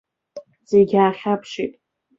Зегьы 0.69 0.97
аахьаԥшит. 1.03 1.73